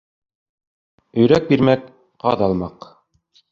[1.25, 1.85] Өйрәк бирмәк,
[2.25, 2.91] ҡаҙ алмаҡ.